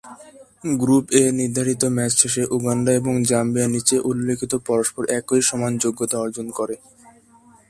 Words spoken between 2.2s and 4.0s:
শেষে, উগান্ডা এবং জাম্বিয়া নিচে